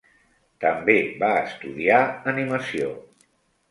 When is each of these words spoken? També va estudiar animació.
També 0.65 0.95
va 1.25 1.31
estudiar 1.43 2.03
animació. 2.35 2.95